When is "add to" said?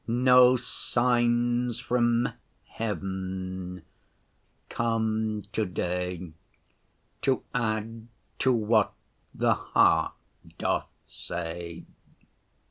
7.53-8.51